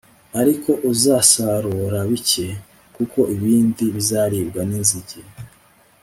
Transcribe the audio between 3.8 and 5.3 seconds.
bizaribwa n'inzige